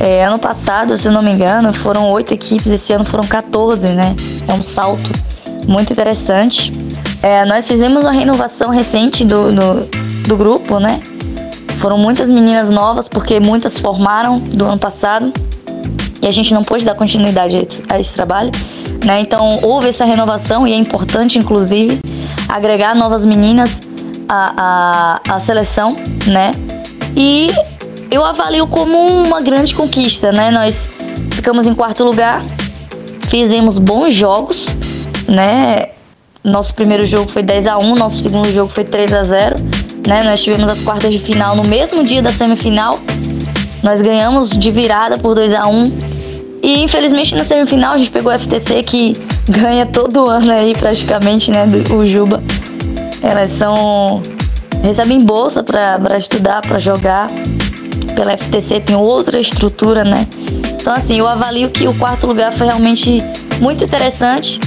É, 0.00 0.24
ano 0.24 0.38
passado, 0.38 0.98
se 0.98 1.06
eu 1.06 1.12
não 1.12 1.22
me 1.22 1.32
engano, 1.32 1.72
foram 1.72 2.10
oito 2.10 2.34
equipes, 2.34 2.66
esse 2.66 2.92
ano 2.92 3.04
foram 3.04 3.24
14, 3.24 3.88
né? 3.90 4.16
É 4.48 4.52
um 4.52 4.62
salto 4.64 5.10
muito 5.68 5.92
interessante. 5.92 6.72
É, 7.22 7.44
nós 7.44 7.68
fizemos 7.68 8.04
uma 8.04 8.12
renovação 8.12 8.70
recente 8.70 9.24
do, 9.24 9.52
do, 9.52 10.07
do 10.28 10.36
grupo, 10.36 10.78
né? 10.78 11.00
Foram 11.78 11.96
muitas 11.96 12.28
meninas 12.28 12.70
novas, 12.70 13.08
porque 13.08 13.40
muitas 13.40 13.78
formaram 13.78 14.38
do 14.38 14.66
ano 14.66 14.78
passado 14.78 15.32
e 16.20 16.26
a 16.26 16.30
gente 16.30 16.52
não 16.52 16.62
pôde 16.62 16.84
dar 16.84 16.94
continuidade 16.94 17.56
a 17.88 17.98
esse 17.98 18.12
trabalho. 18.12 18.50
Né? 19.04 19.20
Então 19.20 19.60
houve 19.62 19.88
essa 19.88 20.04
renovação 20.04 20.66
e 20.66 20.72
é 20.72 20.76
importante, 20.76 21.38
inclusive, 21.38 22.00
agregar 22.48 22.94
novas 22.94 23.24
meninas 23.24 23.80
à, 24.28 25.20
à, 25.28 25.34
à 25.36 25.40
seleção, 25.40 25.96
né? 26.26 26.50
E 27.16 27.48
eu 28.10 28.24
avalio 28.24 28.66
como 28.66 28.98
uma 28.98 29.40
grande 29.40 29.74
conquista, 29.74 30.32
né? 30.32 30.50
Nós 30.50 30.90
ficamos 31.30 31.66
em 31.66 31.74
quarto 31.74 32.04
lugar, 32.04 32.42
fizemos 33.28 33.78
bons 33.78 34.14
jogos, 34.14 34.66
né? 35.28 35.90
Nosso 36.42 36.74
primeiro 36.74 37.06
jogo 37.06 37.30
foi 37.30 37.42
10 37.42 37.66
a 37.68 37.78
1, 37.78 37.94
nosso 37.94 38.18
segundo 38.18 38.50
jogo 38.52 38.72
foi 38.74 38.84
3 38.84 39.14
a 39.14 39.22
0, 39.22 39.56
né? 40.08 40.24
Nós 40.24 40.42
tivemos 40.42 40.68
as 40.70 40.80
quartas 40.80 41.12
de 41.12 41.18
final 41.18 41.54
no 41.54 41.62
mesmo 41.68 42.02
dia 42.02 42.22
da 42.22 42.32
semifinal. 42.32 42.98
Nós 43.82 44.00
ganhamos 44.00 44.50
de 44.50 44.70
virada 44.72 45.18
por 45.18 45.34
2 45.34 45.52
a 45.52 45.68
1 45.68 45.92
e 46.62 46.82
infelizmente 46.82 47.34
na 47.34 47.44
semifinal 47.44 47.94
a 47.94 47.98
gente 47.98 48.10
pegou 48.10 48.32
o 48.32 48.38
FTC 48.38 48.82
que 48.82 49.12
ganha 49.48 49.86
todo 49.86 50.28
ano 50.28 50.50
aí 50.50 50.72
praticamente, 50.72 51.50
né, 51.50 51.66
o 51.94 52.02
Juba. 52.06 52.42
Elas 53.22 53.52
são 53.52 54.22
recebem 54.82 55.18
bolsa 55.18 55.62
para 55.62 56.16
estudar, 56.16 56.62
para 56.62 56.78
jogar. 56.78 57.28
Pela 58.16 58.36
FTC 58.36 58.80
tem 58.80 58.96
outra 58.96 59.38
estrutura, 59.38 60.02
né? 60.02 60.26
Então 60.80 60.92
assim, 60.92 61.18
eu 61.18 61.28
avalio 61.28 61.68
que 61.68 61.86
o 61.86 61.94
quarto 61.94 62.26
lugar 62.26 62.52
foi 62.56 62.66
realmente 62.66 63.18
muito 63.60 63.84
interessante, 63.84 64.58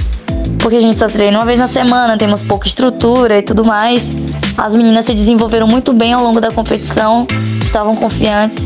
porque 0.58 0.76
a 0.76 0.80
gente 0.80 0.96
só 0.96 1.08
treina 1.08 1.38
uma 1.38 1.44
vez 1.44 1.58
na 1.58 1.68
semana, 1.68 2.16
temos 2.16 2.40
pouca 2.42 2.66
estrutura 2.66 3.38
e 3.38 3.42
tudo 3.42 3.64
mais. 3.64 4.10
As 4.56 4.74
meninas 4.74 5.04
se 5.04 5.14
desenvolveram 5.14 5.66
muito 5.66 5.92
bem 5.92 6.12
ao 6.12 6.22
longo 6.22 6.40
da 6.40 6.50
competição, 6.50 7.26
estavam 7.60 7.94
confiantes. 7.94 8.56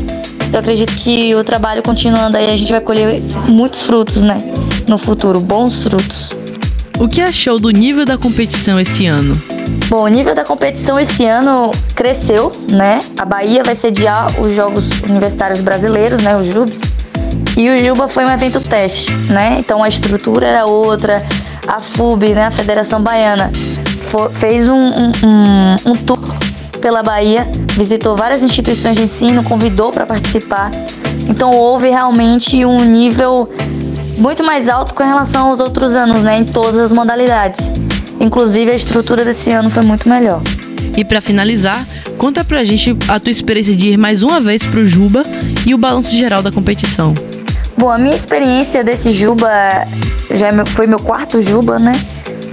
Eu 0.51 0.59
acredito 0.59 0.93
que 0.95 1.35
o 1.35 1.43
trabalho 1.43 1.81
continuando 1.83 2.37
aí, 2.37 2.45
a 2.45 2.57
gente 2.57 2.71
vai 2.71 2.81
colher 2.81 3.21
muitos 3.47 3.83
frutos, 3.83 4.21
né? 4.21 4.37
No 4.87 4.97
futuro, 4.97 5.39
bons 5.39 5.83
frutos. 5.83 6.29
O 6.99 7.07
que 7.07 7.21
achou 7.21 7.59
do 7.59 7.69
nível 7.69 8.05
da 8.05 8.17
competição 8.17 8.79
esse 8.79 9.05
ano? 9.05 9.39
Bom, 9.87 10.03
o 10.03 10.07
nível 10.07 10.33
da 10.33 10.43
competição 10.43 10.99
esse 10.99 11.25
ano 11.25 11.71
cresceu, 11.95 12.51
né? 12.71 12.99
A 13.19 13.25
Bahia 13.25 13.63
vai 13.63 13.75
sediar 13.75 14.27
os 14.41 14.55
Jogos 14.55 14.89
Universitários 15.09 15.61
Brasileiros, 15.61 16.21
né? 16.23 16.37
Os 16.37 16.53
JUBs. 16.53 16.79
E 17.55 17.69
o 17.69 17.79
Juba 17.79 18.07
foi 18.07 18.25
um 18.25 18.29
evento 18.29 18.59
teste, 18.59 19.13
né? 19.29 19.55
Então 19.59 19.83
a 19.83 19.89
estrutura 19.89 20.47
era 20.47 20.65
outra. 20.65 21.25
A 21.67 21.79
FUB, 21.79 22.33
né? 22.33 22.45
A 22.45 22.51
Federação 22.51 23.01
Baiana, 23.01 23.51
fez 24.31 24.67
um, 24.67 24.75
um, 24.75 25.11
um, 25.23 25.91
um 25.91 25.93
tour 25.93 26.19
pela 26.81 27.01
Bahia, 27.03 27.47
visitou 27.73 28.15
várias 28.15 28.41
instituições 28.41 28.95
de 28.95 29.03
ensino, 29.03 29.43
convidou 29.43 29.91
para 29.91 30.05
participar. 30.05 30.71
Então 31.27 31.51
houve 31.51 31.89
realmente 31.89 32.63
um 32.65 32.79
nível 32.85 33.49
muito 34.17 34.43
mais 34.43 34.67
alto 34.69 34.93
com 34.93 35.03
relação 35.03 35.47
aos 35.47 35.59
outros 35.59 35.93
anos, 35.93 36.23
né, 36.23 36.39
em 36.39 36.45
todas 36.45 36.79
as 36.79 36.91
modalidades. 36.91 37.71
Inclusive 38.19 38.71
a 38.71 38.75
estrutura 38.75 39.23
desse 39.23 39.51
ano 39.51 39.69
foi 39.69 39.83
muito 39.83 40.07
melhor. 40.07 40.41
E 40.95 41.05
para 41.05 41.21
finalizar, 41.21 41.85
conta 42.17 42.43
pra 42.43 42.63
gente 42.63 42.97
a 43.07 43.19
tua 43.19 43.31
experiência 43.31 43.75
de 43.75 43.89
ir 43.89 43.97
mais 43.97 44.23
uma 44.23 44.41
vez 44.41 44.63
pro 44.63 44.85
Juba 44.87 45.23
e 45.65 45.73
o 45.73 45.77
balanço 45.77 46.11
geral 46.11 46.41
da 46.41 46.51
competição. 46.51 47.13
Bom, 47.77 47.91
a 47.91 47.97
minha 47.97 48.15
experiência 48.15 48.83
desse 48.83 49.11
Juba 49.11 49.49
já 50.31 50.47
é 50.47 50.65
foi 50.65 50.87
meu 50.87 50.97
quarto 50.97 51.41
Juba, 51.41 51.77
né? 51.77 51.93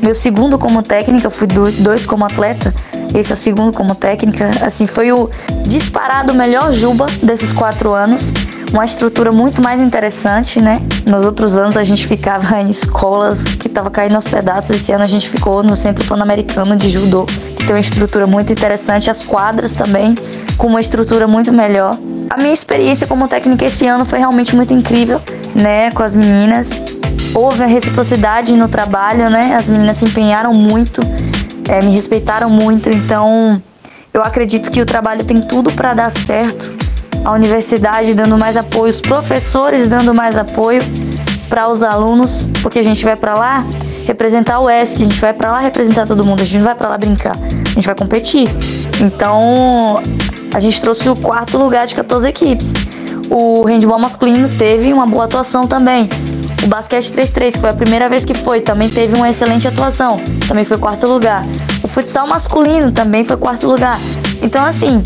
Meu 0.04 0.14
segundo 0.14 0.58
como 0.58 0.82
técnica, 0.82 1.30
fui 1.30 1.46
dois 1.46 2.04
como 2.04 2.26
atleta. 2.26 2.74
Esse 3.14 3.32
é 3.32 3.34
o 3.34 3.38
segundo 3.38 3.74
como 3.74 3.94
técnica. 3.94 4.50
Assim, 4.60 4.84
foi 4.84 5.10
o 5.10 5.30
disparado 5.62 6.34
melhor 6.34 6.72
Juba 6.72 7.06
desses 7.22 7.54
quatro 7.54 7.94
anos. 7.94 8.30
Uma 8.70 8.84
estrutura 8.84 9.32
muito 9.32 9.62
mais 9.62 9.80
interessante, 9.80 10.60
né? 10.60 10.78
Nos 11.10 11.24
outros 11.24 11.56
anos 11.56 11.74
a 11.74 11.82
gente 11.82 12.06
ficava 12.06 12.60
em 12.60 12.68
escolas 12.68 13.44
que 13.44 13.66
tava 13.66 13.90
caindo 13.90 14.16
aos 14.16 14.28
pedaços. 14.28 14.76
Esse 14.76 14.92
ano 14.92 15.04
a 15.04 15.08
gente 15.08 15.26
ficou 15.30 15.62
no 15.62 15.74
Centro 15.74 16.04
Pan-Americano 16.04 16.76
de 16.76 16.90
Judô, 16.90 17.24
que 17.24 17.64
tem 17.64 17.74
uma 17.74 17.80
estrutura 17.80 18.26
muito 18.26 18.52
interessante. 18.52 19.10
As 19.10 19.22
quadras 19.22 19.72
também, 19.72 20.14
com 20.58 20.66
uma 20.66 20.82
estrutura 20.82 21.26
muito 21.26 21.50
melhor. 21.50 21.96
A 22.28 22.36
minha 22.36 22.52
experiência 22.52 23.06
como 23.06 23.26
técnica 23.26 23.64
esse 23.64 23.86
ano 23.86 24.04
foi 24.04 24.18
realmente 24.18 24.54
muito 24.54 24.74
incrível, 24.74 25.18
né? 25.54 25.90
Com 25.92 26.02
as 26.02 26.14
meninas. 26.14 26.82
Houve 27.34 27.64
a 27.64 27.66
reciprocidade 27.66 28.52
no 28.52 28.68
trabalho, 28.68 29.28
né? 29.28 29.56
As 29.58 29.68
meninas 29.68 29.96
se 29.96 30.04
empenharam 30.04 30.52
muito 30.52 31.00
é, 31.68 31.82
me 31.82 31.92
respeitaram 31.92 32.50
muito, 32.50 32.88
então 32.88 33.60
eu 34.12 34.22
acredito 34.22 34.70
que 34.70 34.80
o 34.80 34.86
trabalho 34.86 35.24
tem 35.24 35.40
tudo 35.40 35.72
para 35.72 35.94
dar 35.94 36.10
certo. 36.10 36.72
A 37.24 37.32
universidade 37.32 38.12
dando 38.14 38.36
mais 38.36 38.56
apoio, 38.56 38.90
os 38.90 39.00
professores 39.00 39.88
dando 39.88 40.14
mais 40.14 40.36
apoio 40.36 40.80
para 41.48 41.68
os 41.68 41.82
alunos, 41.82 42.46
porque 42.62 42.78
a 42.78 42.82
gente 42.82 43.04
vai 43.04 43.16
para 43.16 43.34
lá 43.34 43.64
representar 44.06 44.60
o 44.60 44.68
ESC, 44.68 45.02
a 45.02 45.06
gente 45.06 45.20
vai 45.20 45.32
para 45.32 45.50
lá 45.50 45.58
representar 45.58 46.06
todo 46.06 46.24
mundo, 46.24 46.42
a 46.42 46.44
gente 46.44 46.58
não 46.58 46.66
vai 46.66 46.74
para 46.74 46.90
lá 46.90 46.98
brincar, 46.98 47.34
a 47.34 47.68
gente 47.68 47.86
vai 47.86 47.94
competir. 47.94 48.46
Então, 49.00 50.02
a 50.54 50.60
gente 50.60 50.80
trouxe 50.82 51.08
o 51.08 51.16
quarto 51.16 51.56
lugar 51.56 51.86
de 51.86 51.94
14 51.94 52.28
equipes. 52.28 52.74
O 53.30 53.64
handball 53.64 53.98
masculino 53.98 54.48
teve 54.50 54.92
uma 54.92 55.06
boa 55.06 55.24
atuação 55.24 55.62
também. 55.62 56.08
O 56.64 56.66
basquete 56.66 57.12
3-3, 57.12 57.52
que 57.52 57.58
foi 57.58 57.68
a 57.68 57.74
primeira 57.74 58.08
vez 58.08 58.24
que 58.24 58.32
foi, 58.32 58.62
também 58.62 58.88
teve 58.88 59.14
uma 59.14 59.28
excelente 59.28 59.68
atuação, 59.68 60.18
também 60.48 60.64
foi 60.64 60.78
quarto 60.78 61.06
lugar. 61.06 61.44
O 61.82 61.88
futsal 61.88 62.26
masculino 62.26 62.90
também 62.90 63.22
foi 63.22 63.36
quarto 63.36 63.68
lugar. 63.68 63.98
Então, 64.40 64.64
assim, 64.64 65.02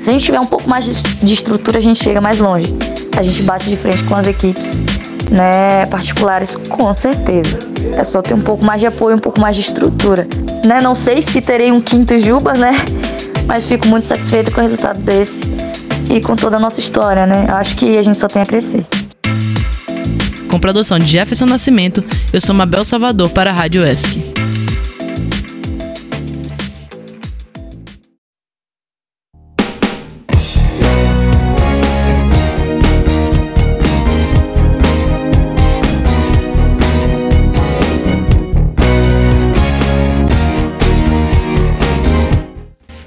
se 0.00 0.10
a 0.10 0.12
gente 0.12 0.24
tiver 0.24 0.40
um 0.40 0.46
pouco 0.46 0.68
mais 0.68 0.86
de 0.86 1.32
estrutura, 1.32 1.78
a 1.78 1.80
gente 1.80 2.02
chega 2.02 2.20
mais 2.20 2.40
longe. 2.40 2.74
A 3.16 3.22
gente 3.22 3.40
bate 3.44 3.70
de 3.70 3.76
frente 3.76 4.02
com 4.02 4.16
as 4.16 4.26
equipes 4.26 4.82
né, 5.30 5.86
particulares, 5.86 6.56
com 6.56 6.92
certeza. 6.92 7.56
É 7.96 8.02
só 8.02 8.20
ter 8.20 8.34
um 8.34 8.42
pouco 8.42 8.64
mais 8.64 8.80
de 8.80 8.88
apoio, 8.88 9.14
um 9.14 9.20
pouco 9.20 9.40
mais 9.40 9.54
de 9.54 9.62
estrutura. 9.62 10.26
Né? 10.66 10.80
Não 10.80 10.96
sei 10.96 11.22
se 11.22 11.40
terei 11.40 11.70
um 11.70 11.80
quinto 11.80 12.18
Juba, 12.18 12.54
né? 12.54 12.84
Mas 13.46 13.64
fico 13.64 13.86
muito 13.86 14.06
satisfeito 14.08 14.50
com 14.50 14.60
o 14.60 14.64
resultado 14.64 14.98
desse 15.00 15.42
e 16.10 16.20
com 16.20 16.34
toda 16.34 16.56
a 16.56 16.58
nossa 16.58 16.80
história, 16.80 17.26
né? 17.26 17.46
Acho 17.52 17.76
que 17.76 17.96
a 17.96 18.02
gente 18.02 18.18
só 18.18 18.26
tem 18.26 18.42
a 18.42 18.46
crescer 18.46 18.84
com 20.50 20.58
produção 20.58 20.98
de 20.98 21.06
Jefferson 21.06 21.46
Nascimento, 21.46 22.04
eu 22.32 22.40
sou 22.40 22.54
Mabel 22.54 22.84
Salvador 22.84 23.30
para 23.30 23.50
a 23.50 23.54
Rádio 23.54 23.86
ESC. 23.86 24.18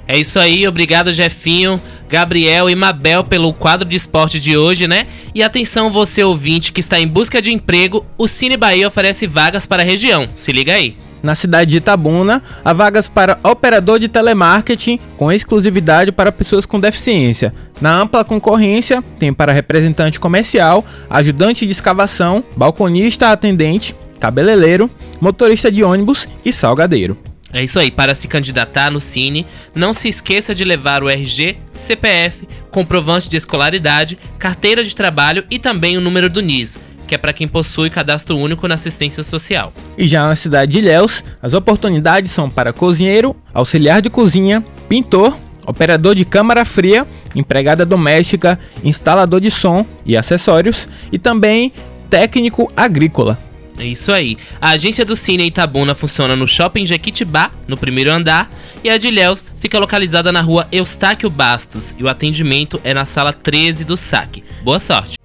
É 0.08 0.18
isso 0.18 0.38
aí, 0.38 0.66
obrigado 0.66 1.12
Jefinho. 1.12 1.80
Gabriel 2.08 2.70
e 2.70 2.74
Mabel 2.74 3.24
pelo 3.24 3.52
quadro 3.52 3.88
de 3.88 3.96
esporte 3.96 4.40
de 4.40 4.56
hoje, 4.56 4.86
né? 4.86 5.06
E 5.34 5.42
atenção 5.42 5.90
você 5.90 6.22
ouvinte 6.22 6.72
que 6.72 6.80
está 6.80 7.00
em 7.00 7.08
busca 7.08 7.40
de 7.40 7.52
emprego, 7.52 8.04
o 8.16 8.28
Cine 8.28 8.56
Bahia 8.56 8.88
oferece 8.88 9.26
vagas 9.26 9.66
para 9.66 9.82
a 9.82 9.86
região. 9.86 10.26
Se 10.36 10.52
liga 10.52 10.74
aí. 10.74 10.96
na 11.24 11.34
cidade 11.34 11.70
de 11.70 11.78
Itabuna, 11.78 12.42
há 12.62 12.72
vagas 12.74 13.08
para 13.08 13.38
operador 13.42 13.98
de 13.98 14.08
telemarketing 14.08 15.00
com 15.16 15.32
exclusividade 15.32 16.12
para 16.12 16.30
pessoas 16.30 16.66
com 16.66 16.78
deficiência. 16.78 17.54
Na 17.80 17.98
ampla 17.98 18.22
concorrência, 18.22 19.02
tem 19.18 19.32
para 19.32 19.50
representante 19.50 20.20
comercial, 20.20 20.84
ajudante 21.08 21.64
de 21.64 21.72
escavação, 21.72 22.44
balconista 22.54 23.32
atendente, 23.32 23.96
cabeleireiro, 24.20 24.90
motorista 25.18 25.72
de 25.72 25.82
ônibus 25.82 26.28
e 26.44 26.52
salgadeiro. 26.52 27.16
É 27.54 27.62
isso 27.62 27.78
aí, 27.78 27.88
para 27.88 28.16
se 28.16 28.26
candidatar 28.26 28.90
no 28.90 28.98
Cine, 28.98 29.46
não 29.76 29.94
se 29.94 30.08
esqueça 30.08 30.52
de 30.52 30.64
levar 30.64 31.04
o 31.04 31.08
RG, 31.08 31.56
CPF, 31.72 32.48
comprovante 32.72 33.28
de 33.28 33.36
escolaridade, 33.36 34.18
carteira 34.40 34.82
de 34.82 34.94
trabalho 34.94 35.44
e 35.48 35.56
também 35.60 35.96
o 35.96 36.00
número 36.00 36.28
do 36.28 36.42
NIS, 36.42 36.80
que 37.06 37.14
é 37.14 37.18
para 37.18 37.32
quem 37.32 37.46
possui 37.46 37.90
cadastro 37.90 38.36
único 38.36 38.66
na 38.66 38.74
assistência 38.74 39.22
social. 39.22 39.72
E 39.96 40.08
já 40.08 40.26
na 40.26 40.34
cidade 40.34 40.72
de 40.72 40.78
Ilhéus, 40.78 41.22
as 41.40 41.54
oportunidades 41.54 42.32
são 42.32 42.50
para 42.50 42.72
cozinheiro, 42.72 43.36
auxiliar 43.52 44.02
de 44.02 44.10
cozinha, 44.10 44.60
pintor, 44.88 45.38
operador 45.64 46.16
de 46.16 46.24
câmara 46.24 46.64
fria, 46.64 47.06
empregada 47.36 47.86
doméstica, 47.86 48.58
instalador 48.82 49.40
de 49.40 49.52
som 49.52 49.86
e 50.04 50.16
acessórios 50.16 50.88
e 51.12 51.20
também 51.20 51.72
técnico 52.10 52.68
agrícola. 52.76 53.38
É 53.78 53.84
isso 53.84 54.12
aí. 54.12 54.36
A 54.60 54.70
agência 54.70 55.04
do 55.04 55.16
Cine 55.16 55.46
Itabuna 55.46 55.94
funciona 55.94 56.36
no 56.36 56.46
Shopping 56.46 56.86
Jequitibá, 56.86 57.50
no 57.66 57.76
primeiro 57.76 58.12
andar, 58.12 58.48
e 58.82 58.90
a 58.90 58.96
de 58.96 59.08
Ilhéus 59.08 59.42
fica 59.58 59.78
localizada 59.78 60.30
na 60.30 60.40
rua 60.40 60.68
Eustáquio 60.70 61.28
Bastos, 61.28 61.94
e 61.98 62.04
o 62.04 62.08
atendimento 62.08 62.80
é 62.84 62.94
na 62.94 63.04
sala 63.04 63.32
13 63.32 63.84
do 63.84 63.96
SAC. 63.96 64.44
Boa 64.62 64.78
sorte! 64.78 65.16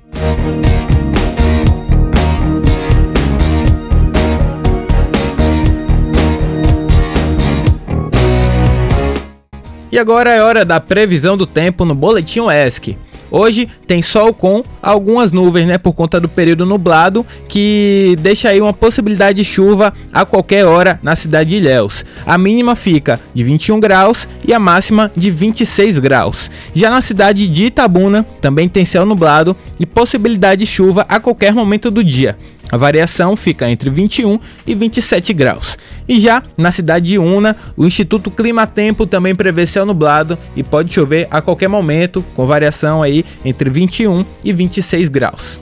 E 9.91 9.97
agora 9.97 10.31
é 10.31 10.41
hora 10.41 10.63
da 10.63 10.79
previsão 10.79 11.35
do 11.35 11.47
tempo 11.47 11.83
no 11.83 11.95
Boletim 11.95 12.41
ESC. 12.47 12.95
Hoje 13.31 13.67
tem 13.85 14.01
sol 14.01 14.33
com 14.33 14.63
algumas 14.81 15.31
nuvens, 15.31 15.67
né, 15.67 15.77
por 15.77 15.93
conta 15.93 16.19
do 16.19 16.27
período 16.27 16.65
nublado, 16.65 17.25
que 17.47 18.15
deixa 18.19 18.49
aí 18.49 18.59
uma 18.61 18.73
possibilidade 18.73 19.37
de 19.37 19.45
chuva 19.45 19.93
a 20.11 20.25
qualquer 20.25 20.65
hora 20.65 20.99
na 21.03 21.15
cidade 21.15 21.51
de 21.51 21.57
Ilhéus. 21.57 22.03
A 22.25 22.37
mínima 22.37 22.75
fica 22.75 23.19
de 23.33 23.43
21 23.43 23.79
graus 23.79 24.27
e 24.47 24.53
a 24.53 24.59
máxima 24.59 25.11
de 25.15 25.29
26 25.31 25.99
graus. 25.99 26.49
Já 26.73 26.89
na 26.89 27.01
cidade 27.01 27.47
de 27.47 27.65
Itabuna 27.65 28.25
também 28.41 28.67
tem 28.67 28.85
céu 28.85 29.05
nublado 29.05 29.55
e 29.79 29.85
possibilidade 29.85 30.59
de 30.59 30.65
chuva 30.65 31.05
a 31.07 31.19
qualquer 31.19 31.53
momento 31.53 31.91
do 31.91 32.03
dia. 32.03 32.37
A 32.71 32.77
variação 32.77 33.35
fica 33.35 33.69
entre 33.69 33.89
21 33.89 34.39
e 34.65 34.75
27 34.75 35.33
graus. 35.33 35.77
E 36.07 36.19
já 36.19 36.43
na 36.57 36.71
cidade 36.71 37.07
de 37.07 37.17
Una, 37.17 37.55
o 37.75 37.85
Instituto 37.85 38.29
Clima 38.29 38.67
Tempo 38.67 39.05
também 39.05 39.35
prevê 39.35 39.65
céu 39.65 39.85
nublado 39.85 40.37
e 40.55 40.63
pode 40.63 40.93
chover 40.93 41.27
a 41.31 41.41
qualquer 41.41 41.67
momento, 41.67 42.23
com 42.35 42.45
variação 42.45 43.01
aí 43.01 43.25
entre 43.43 43.69
21 43.69 44.25
e 44.43 44.53
26 44.53 45.09
graus. 45.09 45.61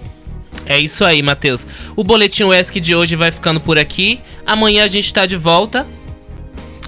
É 0.66 0.78
isso 0.78 1.06
aí, 1.06 1.22
Matheus. 1.22 1.66
O 1.96 2.04
Boletim 2.04 2.44
UESC 2.44 2.80
de 2.82 2.94
hoje 2.94 3.16
vai 3.16 3.32
ficando 3.32 3.60
por 3.60 3.80
aqui. 3.80 4.20
Amanhã 4.46 4.84
a 4.84 4.88
gente 4.88 5.06
está 5.06 5.26
de 5.26 5.38
volta. 5.38 5.88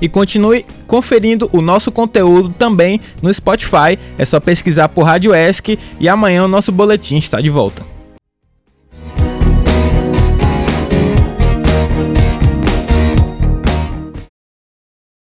E 0.01 0.07
continue 0.07 0.65
conferindo 0.85 1.49
o 1.53 1.61
nosso 1.61 1.91
conteúdo 1.91 2.49
também 2.49 2.99
no 3.21 3.33
Spotify. 3.33 3.97
É 4.17 4.25
só 4.25 4.39
pesquisar 4.39 4.89
por 4.89 5.03
Rádio 5.03 5.33
ESC 5.33 5.79
e 5.99 6.09
amanhã 6.09 6.43
o 6.43 6.47
nosso 6.47 6.71
boletim 6.71 7.17
está 7.17 7.39
de 7.39 7.49
volta. 7.49 7.98